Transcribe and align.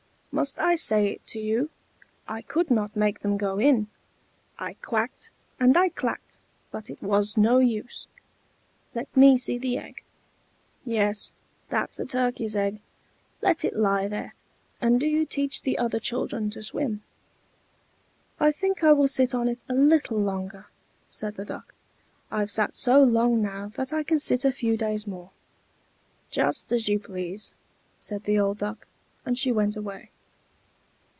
Must 0.33 0.59
I 0.61 0.75
say 0.75 1.07
it 1.09 1.27
to 1.27 1.39
you? 1.39 1.69
I 2.25 2.41
could 2.41 2.71
not 2.71 2.95
make 2.95 3.19
them 3.19 3.35
go 3.35 3.59
in. 3.59 3.89
I 4.57 4.73
quacked, 4.75 5.29
and 5.59 5.75
I 5.75 5.89
clacked, 5.89 6.37
but 6.71 6.89
it 6.89 7.03
was 7.03 7.35
no 7.35 7.59
use. 7.59 8.07
Let 8.95 9.15
me 9.15 9.35
see 9.35 9.57
the 9.57 9.77
egg. 9.77 10.03
Yes, 10.85 11.33
that's 11.67 11.99
a 11.99 12.05
turkey's 12.05 12.55
egg. 12.55 12.79
Let 13.41 13.65
it 13.65 13.75
lie 13.75 14.07
there, 14.07 14.33
and 14.79 15.01
do 15.01 15.05
you 15.05 15.25
teach 15.25 15.61
the 15.63 15.77
other 15.77 15.99
children 15.99 16.49
to 16.51 16.63
swim." 16.63 17.03
"I 18.39 18.53
think 18.53 18.85
I 18.85 18.93
will 18.93 19.09
sit 19.09 19.35
on 19.35 19.49
it 19.49 19.65
a 19.67 19.73
little 19.75 20.17
longer," 20.17 20.67
said 21.09 21.35
the 21.35 21.43
Duck. 21.45 21.73
"I've 22.31 22.49
sat 22.49 22.77
so 22.77 23.03
long 23.03 23.41
now 23.41 23.67
that 23.75 23.91
I 23.91 24.03
can 24.03 24.17
sit 24.19 24.45
a 24.45 24.53
few 24.53 24.77
days 24.77 25.05
more." 25.05 25.31
"Just 26.29 26.71
as 26.71 26.87
you 26.87 26.99
please," 26.99 27.53
said 27.99 28.23
the 28.23 28.39
old 28.39 28.59
Duck; 28.59 28.87
and 29.25 29.37
she 29.37 29.51
went 29.51 29.75
away. 29.75 30.09